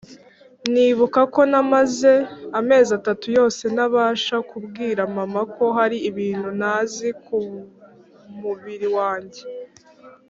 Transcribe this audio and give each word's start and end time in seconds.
nibuka 0.71 1.21
ko 1.33 1.41
namaze 1.51 2.13
amezi 2.59 2.91
atatu 2.99 3.27
yose 3.37 3.63
ntarabasha 3.73 4.35
kubwira 4.49 5.01
mama 5.17 5.41
ko 5.55 5.63
hari 5.77 5.97
ibintu 6.09 6.49
ntazi 6.59 7.07
kumubiri 7.23 8.87
wanjye! 8.97 9.41